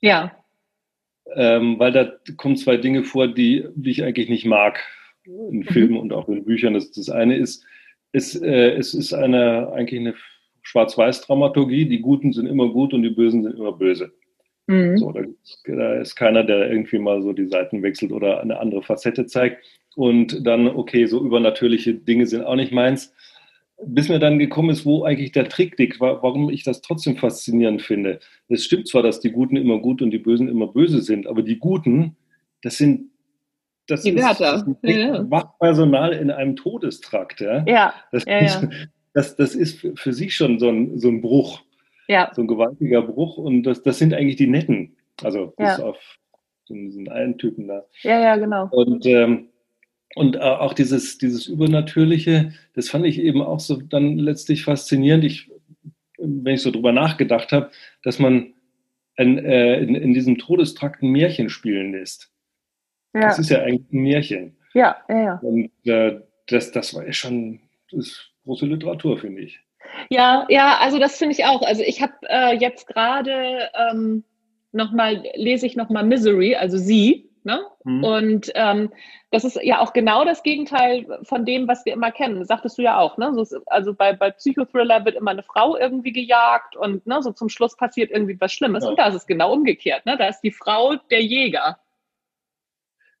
[0.00, 0.36] Ja.
[1.34, 4.80] Ähm, weil da kommen zwei Dinge vor, die, die ich eigentlich nicht mag
[5.24, 5.64] in mhm.
[5.64, 6.74] Filmen und auch in Büchern.
[6.74, 7.64] Das, das eine ist,
[8.10, 10.14] es, äh, es ist eine, eigentlich eine
[10.62, 11.86] Schwarz-Weiß-Dramaturgie.
[11.86, 14.12] Die Guten sind immer gut und die Bösen sind immer böse.
[14.66, 14.98] Mhm.
[14.98, 15.22] So, da,
[15.64, 19.64] da, ist keiner, der irgendwie mal so die Seiten wechselt oder eine andere Facette zeigt.
[19.94, 23.14] Und dann, okay, so übernatürliche Dinge sind auch nicht meins.
[23.84, 27.82] Bis mir dann gekommen ist, wo eigentlich der Trick liegt, warum ich das trotzdem faszinierend
[27.82, 28.20] finde.
[28.48, 31.42] Es stimmt zwar, dass die Guten immer gut und die Bösen immer böse sind, aber
[31.42, 32.16] die Guten,
[32.62, 33.10] das sind
[33.88, 34.64] das die Wärter.
[34.82, 35.30] ist ja.
[35.30, 37.40] Wachpersonal in einem Todestrakt.
[37.40, 37.94] Ja, ja.
[38.12, 38.70] Das, ja, ja.
[39.14, 41.60] Das, das ist für sich schon so ein, so ein Bruch,
[42.08, 42.30] ja.
[42.34, 43.36] so ein gewaltiger Bruch.
[43.36, 44.96] Und das, das sind eigentlich die Netten.
[45.22, 45.98] Also bis auf
[46.68, 47.84] diesen einen Typen da.
[48.02, 48.68] Ja, ja, genau.
[48.70, 49.48] Und, ähm,
[50.14, 55.24] und äh, auch dieses, dieses Übernatürliche, das fand ich eben auch so dann letztlich faszinierend.
[55.24, 55.50] Ich,
[56.18, 57.70] wenn ich so drüber nachgedacht habe,
[58.02, 58.52] dass man
[59.16, 62.30] ein, äh, in, in diesem Todestrakt ein Märchen spielen lässt.
[63.14, 63.22] Ja.
[63.22, 64.56] Das ist ja eigentlich ein Märchen.
[64.74, 65.34] Ja, ja, ja.
[65.42, 67.60] Und äh, das, das war ja schon
[67.92, 69.60] das ist große Literatur, finde ich.
[70.08, 71.62] Ja, ja, also das finde ich auch.
[71.62, 74.24] Also ich habe äh, jetzt gerade ähm,
[74.72, 77.28] nochmal, lese ich nochmal Misery, also sie.
[77.44, 77.60] Ne?
[77.84, 78.04] Mhm.
[78.04, 78.90] Und ähm,
[79.30, 82.38] das ist ja auch genau das Gegenteil von dem, was wir immer kennen.
[82.38, 83.18] Das sagtest du ja auch.
[83.18, 83.32] Ne?
[83.34, 87.48] So, also bei, bei Psychothriller wird immer eine Frau irgendwie gejagt und ne, so zum
[87.48, 88.84] Schluss passiert irgendwie was Schlimmes.
[88.84, 88.90] Ja.
[88.90, 90.06] Und da ist es genau umgekehrt.
[90.06, 90.16] Ne?
[90.16, 91.78] Da ist die Frau der Jäger.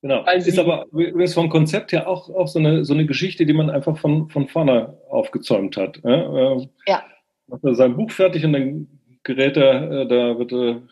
[0.02, 0.22] Genau.
[0.22, 3.52] Also ist aber übrigens vom Konzept her auch, auch so, eine, so eine Geschichte, die
[3.52, 6.00] man einfach von, von vorne aufgezäumt hat.
[6.04, 6.56] Ja.
[6.86, 7.02] ja.
[7.46, 8.88] Macht er sein Buch fertig und dann
[9.22, 10.82] gerät er, äh, da wird er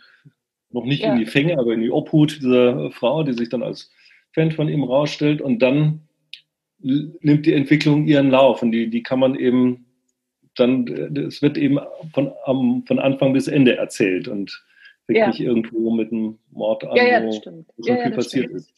[0.70, 1.12] noch nicht ja.
[1.12, 3.90] in die Fänge, aber in die Obhut dieser Frau, die sich dann als
[4.32, 6.02] Fan von ihm rausstellt und dann
[6.78, 9.86] nimmt die Entwicklung ihren Lauf und die, die kann man eben
[10.56, 11.78] dann, es wird eben
[12.12, 14.64] von, am, von Anfang bis Ende erzählt und
[15.06, 15.46] wirklich ja.
[15.46, 18.60] irgendwo mit einem Mord an, ja, ja, wo so viel passiert stimmt.
[18.60, 18.72] ist.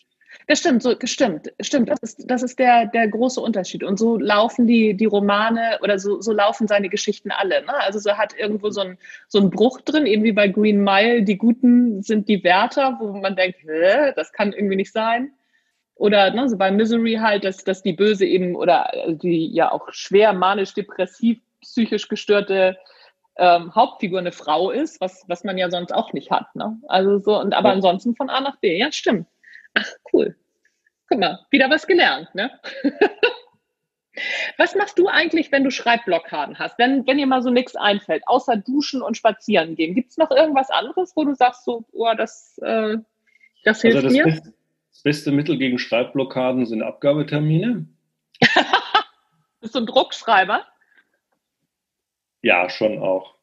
[0.46, 1.88] Das stimmt, so, stimmt, stimmt.
[1.88, 3.84] Das ist, das ist der, der große Unterschied.
[3.84, 7.62] Und so laufen die, die Romane oder so, so laufen seine Geschichten alle.
[7.62, 7.74] Ne?
[7.74, 11.22] Also so hat irgendwo so ein, so ein Bruch drin, eben wie bei Green Mile,
[11.22, 15.32] die Guten sind die Wärter, wo man denkt, Hä, das kann irgendwie nicht sein.
[15.94, 19.92] Oder ne, so bei Misery halt, dass, dass die Böse eben oder die ja auch
[19.92, 22.76] schwer manisch-depressiv, psychisch gestörte
[23.36, 26.54] ähm, Hauptfigur eine Frau ist, was, was man ja sonst auch nicht hat.
[26.54, 26.78] Ne?
[26.88, 27.74] Also so, und aber ja.
[27.74, 29.26] ansonsten von A nach B, ja, stimmt.
[29.74, 30.36] Ach, cool.
[31.08, 32.50] Guck mal, wieder was gelernt, ne?
[34.58, 36.78] Was machst du eigentlich, wenn du Schreibblockaden hast?
[36.78, 39.94] Wenn, wenn dir mal so nichts einfällt, außer duschen und spazieren gehen.
[39.94, 42.98] Gibt es noch irgendwas anderes, wo du sagst, so, oh, das, äh,
[43.64, 44.24] das hilft also das mir?
[44.24, 44.54] Beste,
[44.90, 47.86] das beste Mittel gegen Schreibblockaden sind Abgabetermine.
[49.60, 50.66] Bist du ein Druckschreiber?
[52.42, 53.36] Ja, schon auch.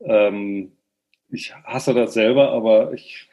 [0.00, 0.72] Ähm,
[1.28, 3.28] ich hasse das selber, aber ich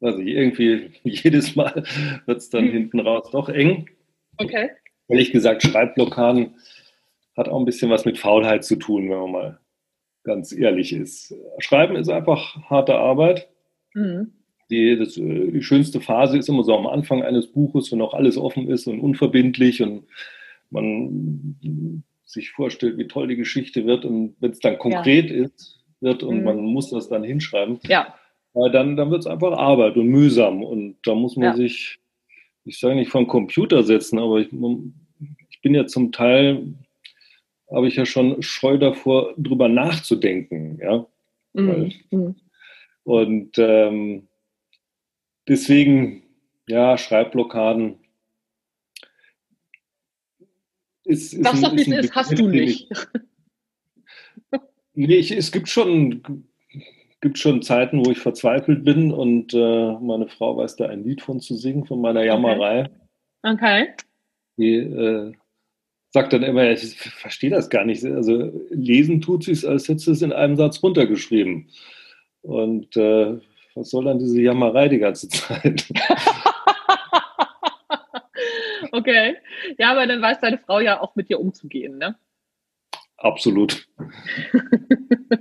[0.00, 1.84] also irgendwie jedes Mal
[2.26, 2.72] wird es dann hm.
[2.72, 3.88] hinten raus doch eng.
[4.38, 4.70] Okay.
[5.08, 6.54] Ehrlich gesagt, Schreibblockaden
[7.36, 9.60] hat auch ein bisschen was mit Faulheit zu tun, wenn man mal
[10.22, 11.34] ganz ehrlich ist.
[11.58, 13.48] Schreiben ist einfach harte Arbeit.
[13.92, 14.32] Mhm.
[14.70, 18.38] Die, das, die schönste Phase ist immer so am Anfang eines Buches, wenn auch alles
[18.38, 20.04] offen ist und unverbindlich und
[20.70, 21.56] man
[22.24, 25.44] sich vorstellt, wie toll die Geschichte wird und wenn es dann konkret ja.
[25.44, 26.44] ist, wird und mhm.
[26.44, 27.78] man muss das dann hinschreiben.
[27.86, 28.14] Ja
[28.54, 30.62] dann, dann wird es einfach Arbeit und mühsam.
[30.62, 31.56] Und da muss man ja.
[31.56, 31.98] sich,
[32.64, 34.48] ich sage nicht vom Computer setzen, aber ich,
[35.50, 36.74] ich bin ja zum Teil,
[37.70, 40.78] habe ich ja schon Scheu davor, drüber nachzudenken.
[40.80, 41.06] Ja?
[41.52, 41.92] Mhm.
[42.10, 42.34] mhm.
[43.02, 44.28] Und ähm,
[45.46, 46.22] deswegen,
[46.66, 47.96] ja, Schreibblockaden.
[51.04, 52.88] Ist, ist Sag's doch, wie es ist, hast du nicht.
[54.94, 56.22] nee, ich, es gibt schon
[57.24, 61.22] gibt schon Zeiten, wo ich verzweifelt bin und äh, meine Frau weiß da ein Lied
[61.22, 62.90] von zu singen, von meiner Jammerei.
[63.42, 63.94] Okay.
[64.58, 65.32] Die äh,
[66.10, 68.04] sagt dann immer, ich verstehe das gar nicht.
[68.04, 71.70] Also lesen tut sie es, als hätte sie es in einem Satz runtergeschrieben.
[72.42, 73.38] Und äh,
[73.74, 75.90] was soll dann diese Jammerei die ganze Zeit?
[78.92, 79.36] okay.
[79.78, 82.16] Ja, aber dann weiß deine Frau ja auch mit dir umzugehen, ne?
[83.16, 83.88] Absolut.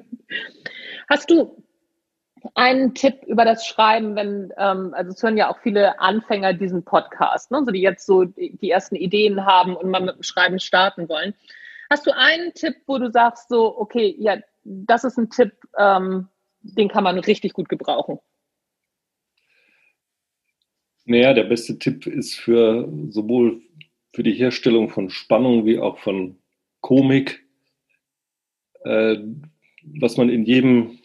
[1.10, 1.63] Hast du
[2.56, 6.84] einen Tipp über das Schreiben, wenn, ähm, also es hören ja auch viele Anfänger diesen
[6.84, 10.60] Podcast, ne, so die jetzt so die, ersten Ideen haben und mal mit dem Schreiben
[10.60, 11.34] starten wollen.
[11.90, 16.28] Hast du einen Tipp, wo du sagst so, okay, ja, das ist ein Tipp, ähm,
[16.62, 18.20] den kann man richtig gut gebrauchen?
[21.06, 23.62] Naja, der beste Tipp ist für sowohl
[24.14, 26.38] für die Herstellung von Spannung wie auch von
[26.82, 27.46] Komik,
[28.86, 29.18] äh,
[29.84, 31.00] was man in jedem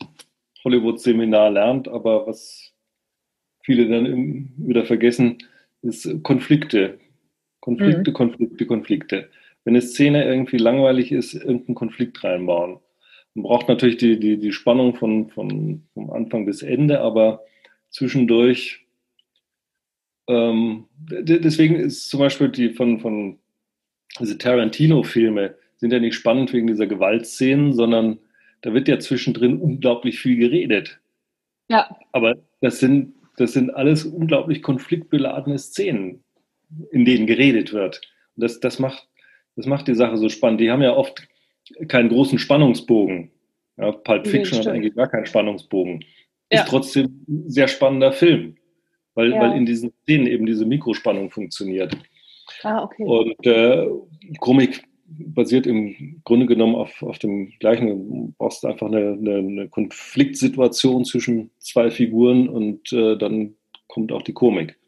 [0.68, 2.74] Hollywood-Seminar lernt, aber was
[3.64, 5.38] viele dann wieder vergessen,
[5.82, 6.98] ist Konflikte.
[7.60, 8.14] Konflikte, mhm.
[8.14, 9.30] Konflikte, Konflikte.
[9.64, 12.78] Wenn eine Szene irgendwie langweilig ist, irgendeinen Konflikt reinbauen.
[13.34, 17.44] Man braucht natürlich die, die, die Spannung von, von, vom Anfang bis Ende, aber
[17.90, 18.86] zwischendurch
[20.28, 23.38] ähm, deswegen ist zum Beispiel die von, von
[24.20, 28.18] diese Tarantino-Filme sind ja nicht spannend wegen dieser Gewaltszenen, sondern
[28.62, 31.00] da wird ja zwischendrin unglaublich viel geredet.
[31.68, 31.96] Ja.
[32.12, 36.24] Aber das sind, das sind alles unglaublich konfliktbeladene Szenen,
[36.90, 38.00] in denen geredet wird.
[38.36, 39.08] Und das, das, macht,
[39.56, 40.60] das macht die Sache so spannend.
[40.60, 41.28] Die haben ja oft
[41.88, 43.30] keinen großen Spannungsbogen.
[43.76, 46.04] Ja, Pulp Fiction hat eigentlich gar keinen Spannungsbogen.
[46.50, 46.62] Ja.
[46.62, 48.56] Ist trotzdem ein sehr spannender Film
[49.18, 49.40] weil, ja.
[49.40, 51.92] weil in diesen Szenen eben diese Mikrospannung funktioniert.
[52.62, 53.02] Ah, okay.
[53.02, 53.88] Und äh,
[54.38, 59.68] Komik basiert im Grunde genommen auf, auf dem gleichen, du brauchst einfach eine, eine, eine
[59.68, 63.54] Konfliktsituation zwischen zwei Figuren und äh, dann
[63.88, 64.78] kommt auch die Komik.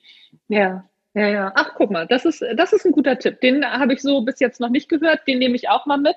[0.48, 1.52] Ja, ja, ja.
[1.54, 3.40] Ach, guck mal, das ist, das ist ein guter Tipp.
[3.40, 6.16] Den habe ich so bis jetzt noch nicht gehört, den nehme ich auch mal mit.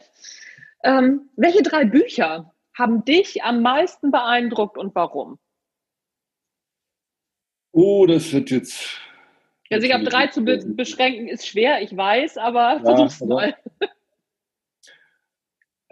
[0.83, 5.39] Ähm, welche drei Bücher haben dich am meisten beeindruckt und warum?
[7.71, 8.99] Oh, das wird jetzt.
[9.69, 13.55] Ja, sich auf drei zu be beschränken ist schwer, ich weiß, aber ja, versuch's mal.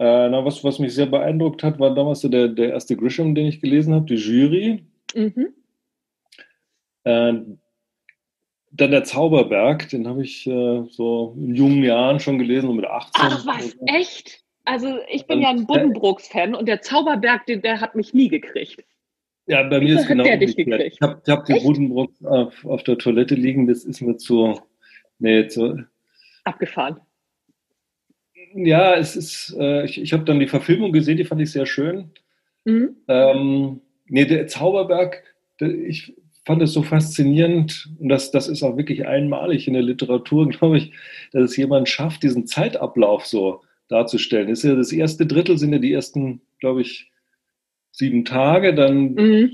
[0.02, 3.36] Äh, na, was, was mich sehr beeindruckt hat, war damals so der, der erste Grisham,
[3.36, 4.82] den ich gelesen habe, die Jury.
[5.14, 5.54] Mhm.
[7.04, 7.34] Äh,
[8.72, 12.84] dann der Zauberberg, den habe ich äh, so in jungen Jahren schon gelesen, so mit
[12.84, 13.12] 18.
[13.14, 14.42] Ach was, echt?
[14.64, 18.28] Also ich bin und, ja ein Buddenbrooks-Fan und der Zauberberg, der, der hat mich nie
[18.28, 18.84] gekriegt.
[19.46, 20.94] Ja, bei mir ist genau der dich gekriegt?
[20.94, 24.60] Ich habe hab den Buddenbrock auf, auf, der Toilette liegen, das ist mir zu,
[25.20, 25.78] nee, zu
[26.42, 26.98] abgefahren.
[28.54, 31.66] Ja, es ist, äh, ich, ich habe dann die Verfilmung gesehen, die fand ich sehr
[31.66, 32.10] schön.
[32.64, 32.96] Mhm.
[33.08, 35.22] Ähm, nee, der Zauberberg,
[35.60, 39.82] der, ich fand es so faszinierend und das, das ist auch wirklich einmalig in der
[39.82, 40.92] Literatur, glaube ich,
[41.32, 44.48] dass es jemand schafft, diesen Zeitablauf so darzustellen.
[44.48, 47.10] Das ist ja das erste Drittel, sind ja die ersten, glaube ich,
[47.92, 49.52] sieben Tage, dann mhm.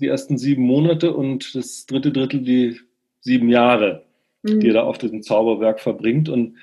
[0.00, 2.80] die ersten sieben Monate und das dritte Drittel die
[3.20, 4.04] sieben Jahre,
[4.42, 4.60] mhm.
[4.60, 6.28] die er da auf diesem Zauberwerk verbringt.
[6.28, 6.56] Und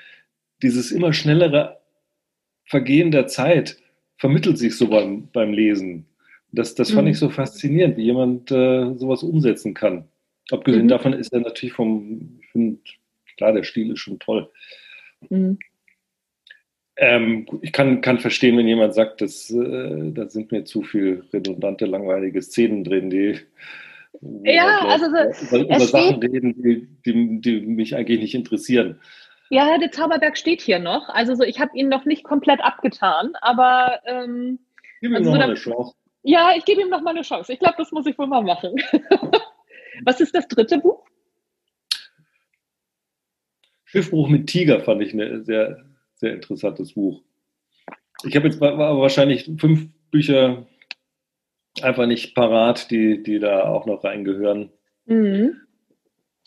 [0.62, 1.80] dieses immer schnellere
[2.66, 3.78] Vergehen der Zeit
[4.18, 6.06] vermittelt sich so beim, beim Lesen.
[6.52, 7.12] Das, das fand mhm.
[7.12, 10.08] ich so faszinierend, wie jemand äh, sowas umsetzen kann.
[10.52, 10.90] Abgesehen mhm.
[10.90, 12.80] davon ist er natürlich vom, ich finde,
[13.38, 14.50] klar, der Stil ist schon toll.
[15.30, 15.58] Mhm.
[16.96, 21.24] Ähm, ich kann, kann verstehen, wenn jemand sagt, dass, äh, da sind mir zu viel
[21.34, 23.40] redundante, langweilige Szenen drin, die
[24.44, 29.00] ja, also so, über, über Sachen reden, die, die, die, mich eigentlich nicht interessieren.
[29.50, 31.10] Ja, der Zauberberg steht hier noch.
[31.10, 34.60] Also so, ich habe ihn noch nicht komplett abgetan, aber ähm,
[35.02, 35.96] Gib ihm also noch so, mal eine Chance.
[36.24, 37.54] Ja, ich gebe ihm noch mal eine Chance.
[37.54, 38.76] Ich glaube, das muss ich wohl mal machen.
[40.06, 41.06] Was ist das dritte Buch?
[43.86, 45.84] Schiffbruch mit Tiger fand ich eine sehr
[46.24, 47.22] sehr interessantes Buch.
[48.26, 50.66] Ich habe jetzt wahrscheinlich fünf Bücher
[51.82, 54.72] einfach nicht parat, die, die da auch noch reingehören.
[55.06, 55.58] Mhm.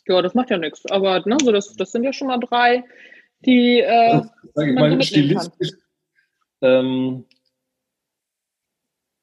[0.09, 0.87] Ja, das macht ja nichts.
[0.87, 2.85] Aber ne, so das, das sind ja schon mal drei,
[3.45, 3.81] die.
[3.81, 5.71] Äh, also, ich meine, stilistisch,
[6.63, 7.25] ähm,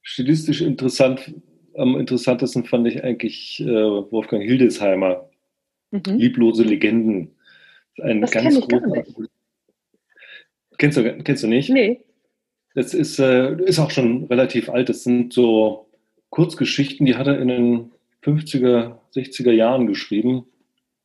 [0.02, 1.34] stilistisch interessant,
[1.76, 5.30] am interessantesten fand ich eigentlich äh, Wolfgang Hildesheimer.
[5.92, 6.18] Mhm.
[6.18, 7.36] Lieblose Legenden.
[8.02, 9.04] Ein das ganz großer,
[10.78, 11.70] Kennst du, kennst du nicht?
[11.70, 12.04] Nee.
[12.74, 14.90] Das ist, äh, ist auch schon relativ alt.
[14.90, 15.88] Das sind so
[16.32, 17.92] Kurzgeschichten, die hat er in den
[18.24, 20.48] 50er, 60er Jahren geschrieben.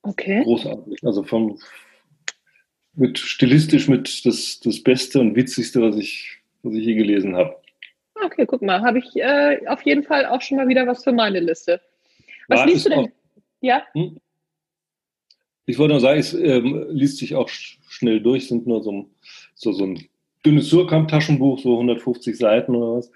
[0.08, 0.42] Okay.
[0.42, 1.04] Großartig.
[1.04, 1.58] Also vom,
[2.94, 7.56] mit stilistisch mit das, das Beste und Witzigste, was ich, was ich je gelesen habe.
[8.24, 11.12] Okay, guck mal, habe ich äh, auf jeden Fall auch schon mal wieder was für
[11.12, 11.80] meine Liste.
[12.48, 12.98] Was liest du denn?
[12.98, 13.08] Auch,
[13.60, 13.82] ja?
[13.92, 14.18] Hm?
[15.66, 19.08] Ich wollte nur sagen, es ähm, liest sich auch schnell durch, sind nur so
[19.58, 20.08] so, so ein
[20.46, 23.10] dünnes Surkamp-Taschenbuch, so 150 Seiten oder was.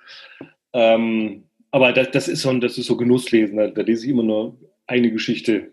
[0.73, 3.57] Ähm, aber das, das, ist so, das ist so Genusslesen.
[3.57, 5.73] Da, da lese ich immer nur eine Geschichte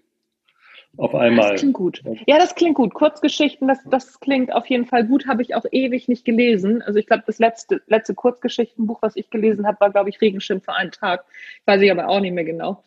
[0.97, 1.51] auf einmal.
[1.51, 2.01] Das klingt gut.
[2.27, 2.93] Ja, das klingt gut.
[2.93, 5.27] Kurzgeschichten, das, das klingt auf jeden Fall gut.
[5.27, 6.81] Habe ich auch ewig nicht gelesen.
[6.81, 10.61] Also ich glaube, das letzte, letzte Kurzgeschichtenbuch, was ich gelesen habe, war, glaube ich, Regenschirm
[10.61, 11.25] für einen Tag.
[11.65, 12.83] Weiß ich aber auch nicht mehr genau.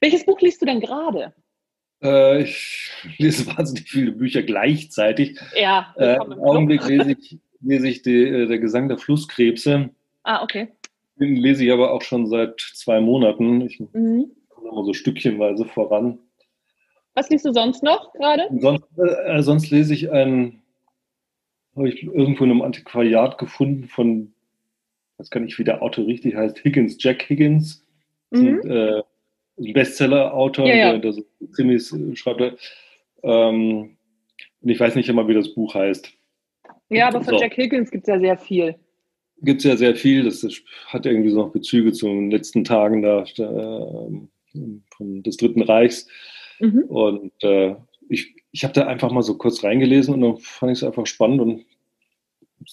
[0.00, 1.32] Welches Buch liest du denn gerade?
[2.02, 5.38] Äh, ich lese wahnsinnig viele Bücher gleichzeitig.
[5.56, 5.94] Ja.
[5.96, 9.90] Äh, Im Augenblick lese ich, lese ich die, äh, Der Gesang der Flusskrebse.
[10.22, 10.68] Ah, okay.
[11.18, 13.62] Den lese ich aber auch schon seit zwei Monaten.
[13.62, 14.30] Ich mhm.
[14.48, 16.20] komme immer so stückchenweise voran.
[17.18, 18.44] Was liest du sonst noch gerade?
[18.60, 20.62] Sonst, äh, sonst lese ich ein,
[21.74, 24.32] habe ich irgendwo in einem Antiquariat gefunden von,
[25.16, 27.84] was kann ich, wie der Autor richtig heißt, Higgins, Jack Higgins.
[28.30, 28.60] Mhm.
[28.64, 29.02] Äh,
[29.58, 30.90] ein Bestseller-Autor, ja, ja.
[30.92, 31.24] der, der so
[31.56, 32.40] Krimis äh, schreibt.
[33.24, 33.96] Ähm,
[34.60, 36.12] und ich weiß nicht immer, wie das Buch heißt.
[36.88, 37.40] Ja, aber von so.
[37.40, 38.76] Jack Higgins gibt es ja sehr viel.
[39.42, 40.22] Gibt es ja sehr viel.
[40.22, 40.54] Das, das,
[40.86, 44.08] hat irgendwie so noch Bezüge zu den letzten Tagen da, äh,
[45.00, 46.06] des Dritten Reichs.
[46.60, 46.82] Mhm.
[46.84, 47.76] Und äh,
[48.08, 51.06] ich, ich habe da einfach mal so kurz reingelesen und dann fand ich es einfach
[51.06, 51.64] spannend und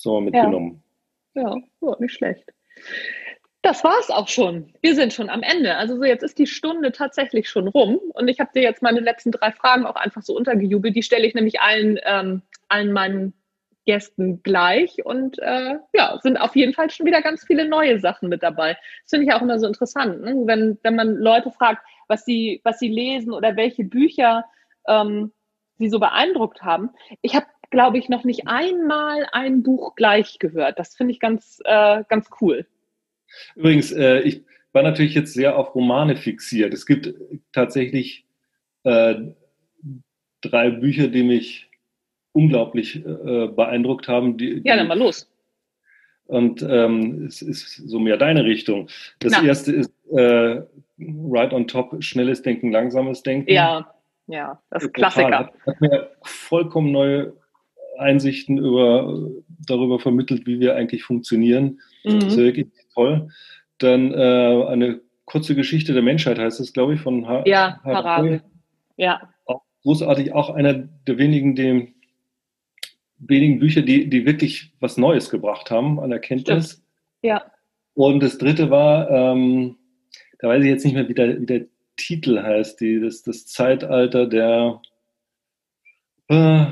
[0.06, 0.84] mal mitgenommen.
[1.34, 2.46] Ja, ja nicht schlecht.
[3.62, 4.74] Das war es auch schon.
[4.82, 5.76] Wir sind schon am Ende.
[5.76, 9.00] Also so jetzt ist die Stunde tatsächlich schon rum und ich habe dir jetzt meine
[9.00, 10.96] letzten drei Fragen auch einfach so untergejubelt.
[10.96, 13.34] Die stelle ich nämlich allen, ähm, allen meinen
[13.86, 18.30] Gästen gleich und äh, ja, sind auf jeden Fall schon wieder ganz viele neue Sachen
[18.30, 18.78] mit dabei.
[19.04, 20.36] Das finde ich auch immer so interessant, ne?
[20.46, 24.46] wenn, wenn man Leute fragt, was sie, was sie lesen oder welche Bücher
[24.88, 25.32] ähm,
[25.78, 26.90] sie so beeindruckt haben.
[27.22, 30.80] Ich habe, glaube ich, noch nicht einmal ein Buch gleich gehört.
[30.80, 32.66] Das finde ich ganz, äh, ganz cool.
[33.56, 36.74] Übrigens, äh, ich war natürlich jetzt sehr auf Romane fixiert.
[36.74, 37.14] Es gibt
[37.52, 38.26] tatsächlich
[38.84, 39.16] äh,
[40.42, 41.70] drei Bücher, die mich
[42.34, 44.38] unglaublich äh, beeindruckt haben.
[44.38, 45.32] Die, ja, dann mal los.
[46.26, 48.90] Und ähm, es ist so mehr deine Richtung.
[49.20, 49.44] Das Na.
[49.44, 50.62] erste ist äh,
[50.98, 53.52] Right on Top, schnelles Denken, langsames Denken.
[53.52, 53.94] Ja,
[54.28, 55.40] ja, das ist Klassiker.
[55.40, 57.34] Hat, hat mir vollkommen neue
[57.98, 59.30] Einsichten über,
[59.66, 61.80] darüber vermittelt, wie wir eigentlich funktionieren.
[62.04, 62.20] Mhm.
[62.20, 63.28] Das ist wirklich toll.
[63.78, 68.42] Dann äh, eine kurze Geschichte der Menschheit heißt es, glaube ich, von ha ja, Harari.
[68.98, 69.22] Ja.
[69.46, 71.94] Auch großartig, auch einer der wenigen, die,
[73.18, 76.72] wenigen Bücher, die, die wirklich was Neues gebracht haben an Erkenntnis.
[76.72, 76.86] Stimmt.
[77.22, 77.46] Ja.
[77.94, 79.78] Und das dritte war, ähm,
[80.46, 81.66] da weiß ich jetzt nicht mehr, wie der, wie der
[81.98, 84.80] Titel heißt, die, das, das Zeitalter der,
[86.28, 86.66] äh,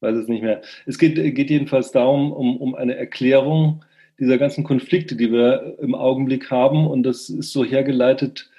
[0.00, 0.60] weiß es nicht mehr.
[0.84, 3.84] Es geht, geht jedenfalls darum, um, um eine Erklärung
[4.18, 6.88] dieser ganzen Konflikte, die wir im Augenblick haben.
[6.88, 8.50] Und das ist so hergeleitet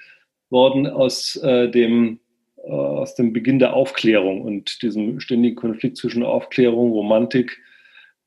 [0.48, 2.18] worden aus, äh, dem,
[2.64, 7.60] äh, aus dem Beginn der Aufklärung und diesem ständigen Konflikt zwischen Aufklärung, Romantik.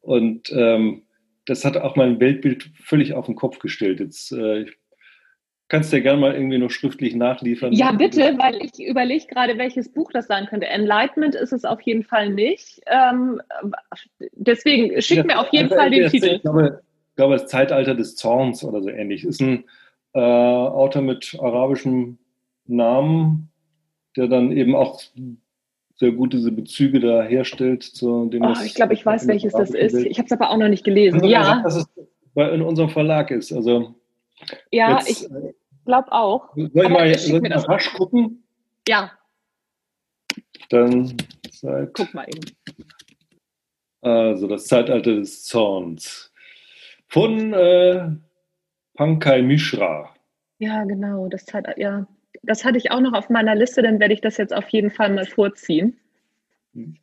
[0.02, 1.02] Und ähm,
[1.48, 4.00] das hat auch mein Weltbild völlig auf den Kopf gestellt.
[4.00, 4.78] Jetzt, äh, ich
[5.68, 7.74] Kannst du ja gerne mal irgendwie noch schriftlich nachliefern.
[7.74, 10.68] Ja, bitte, weil ich überlege gerade, welches Buch das sein könnte.
[10.68, 12.82] Enlightenment ist es auf jeden Fall nicht.
[12.86, 13.42] Ähm,
[14.34, 16.36] deswegen schick ja, mir auf jeden also, Fall den Titel.
[16.36, 19.24] Ich glaube, ich glaube, das Zeitalter des Zorns oder so ähnlich.
[19.24, 19.64] Ist ein
[20.14, 22.20] äh, Autor mit arabischem
[22.68, 23.50] Namen,
[24.16, 25.02] der dann eben auch
[25.96, 28.44] sehr gut diese Bezüge da herstellt zu dem.
[28.44, 29.96] Oh, ich glaube, ich weiß, welches das ist.
[29.96, 31.22] Ich habe es aber auch noch nicht gelesen.
[31.22, 31.62] Also, ja.
[31.64, 31.88] Dass es
[32.36, 33.52] in unserem Verlag ist.
[33.52, 33.96] Also
[34.72, 35.30] ja, Jetzt, ich
[35.86, 36.54] glaube auch.
[36.56, 38.44] Soll ich mal, soll ich mal rasch gucken?
[38.88, 39.12] Ja.
[40.70, 41.16] Dann
[41.52, 41.92] Zeit.
[41.94, 42.56] Guck mal eben.
[44.02, 46.32] Also das Zeitalter des Zorns.
[47.08, 48.10] Von äh,
[48.96, 50.14] Pankaj Mishra.
[50.60, 51.28] Ja, genau.
[51.28, 52.08] Das, Zeit, ja.
[52.44, 54.92] das hatte ich auch noch auf meiner Liste, dann werde ich das jetzt auf jeden
[54.92, 56.00] Fall mal vorziehen.
[56.74, 56.98] Hm.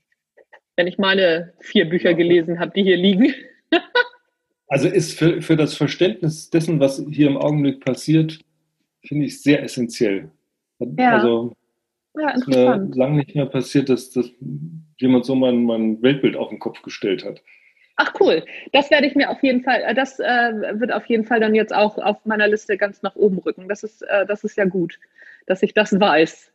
[0.76, 3.34] Wenn ich meine vier Bücher gelesen habe, die hier liegen.
[4.72, 8.38] Also ist für, für das Verständnis dessen, was hier im Augenblick passiert,
[9.04, 10.30] finde ich sehr essentiell.
[10.96, 11.18] Ja.
[11.18, 11.54] Also
[12.18, 14.30] ja, ist mir lange nicht mehr passiert, dass, dass
[14.96, 17.42] jemand so mein, mein Weltbild auf den Kopf gestellt hat.
[17.96, 21.26] Ach cool, das werde ich mir auf jeden Fall, äh, das äh, wird auf jeden
[21.26, 23.68] Fall dann jetzt auch auf meiner Liste ganz nach oben rücken.
[23.68, 24.98] Das ist, äh, das ist ja gut,
[25.44, 26.50] dass ich das weiß.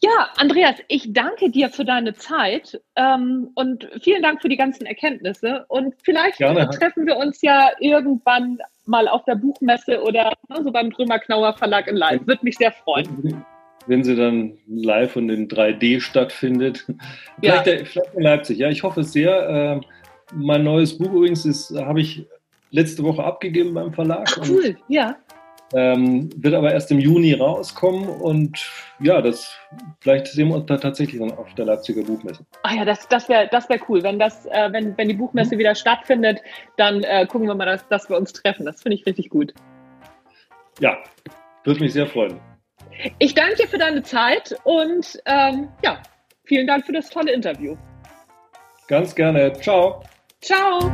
[0.00, 4.86] Ja, Andreas, ich danke dir für deine Zeit ähm, und vielen Dank für die ganzen
[4.86, 5.66] Erkenntnisse.
[5.68, 6.70] Und vielleicht Gerne.
[6.70, 11.86] treffen wir uns ja irgendwann mal auf der Buchmesse oder ne, so beim Drömer-Knauer Verlag
[11.86, 12.26] in Live.
[12.26, 13.44] Würde mich sehr freuen.
[13.86, 16.86] Wenn sie dann live und in 3D stattfindet.
[17.40, 17.84] Vielleicht, ja.
[17.84, 18.58] vielleicht in Leipzig.
[18.58, 19.82] Ja, ich hoffe es sehr.
[19.82, 19.86] Äh,
[20.34, 21.44] mein neues Buch übrigens
[21.76, 22.26] habe ich
[22.70, 24.26] letzte Woche abgegeben beim Verlag.
[24.26, 25.16] Ach, cool, ja.
[25.72, 29.56] Ähm, wird aber erst im Juni rauskommen und ja, das
[30.00, 32.44] vielleicht sehen wir uns da tatsächlich dann auf der Leipziger Buchmesse.
[32.62, 34.02] Ah ja, das, das wäre das wär cool.
[34.02, 35.60] Wenn, das, äh, wenn, wenn die Buchmesse mhm.
[35.60, 36.40] wieder stattfindet,
[36.76, 38.66] dann äh, gucken wir mal, dass, dass wir uns treffen.
[38.66, 39.54] Das finde ich richtig gut.
[40.80, 40.98] Ja,
[41.64, 42.38] würde mich sehr freuen.
[43.18, 46.02] Ich danke dir für deine Zeit und ähm, ja,
[46.44, 47.76] vielen Dank für das tolle Interview.
[48.86, 49.52] Ganz gerne.
[49.54, 50.02] Ciao.
[50.40, 50.92] Ciao.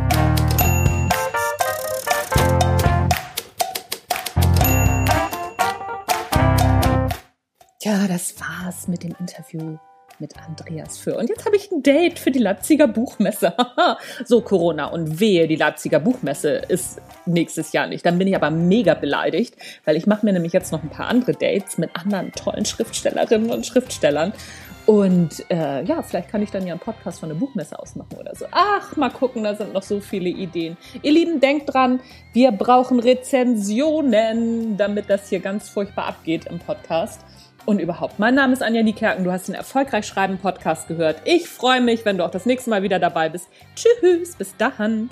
[7.83, 9.79] Ja, das war's mit dem Interview
[10.19, 11.17] mit Andreas Für.
[11.17, 13.55] Und jetzt habe ich ein Date für die Leipziger Buchmesse.
[14.27, 18.05] so Corona und wehe, die Leipziger Buchmesse ist nächstes Jahr nicht.
[18.05, 19.57] Dann bin ich aber mega beleidigt,
[19.87, 23.51] weil ich mache mir nämlich jetzt noch ein paar andere Dates mit anderen tollen Schriftstellerinnen
[23.51, 24.35] und Schriftstellern.
[24.85, 28.35] Und äh, ja, vielleicht kann ich dann ja einen Podcast von der Buchmesse ausmachen oder
[28.35, 28.45] so.
[28.51, 30.77] Ach, mal gucken, da sind noch so viele Ideen.
[31.01, 32.01] Ihr Lieben, denkt dran,
[32.35, 37.21] wir brauchen Rezensionen, damit das hier ganz furchtbar abgeht im Podcast.
[37.71, 41.23] Und überhaupt, mein Name ist Anja Niekerken, du hast den Erfolgreich Schreiben Podcast gehört.
[41.25, 43.49] Ich freue mich, wenn du auch das nächste Mal wieder dabei bist.
[43.77, 45.09] Tschüss, bis dahin.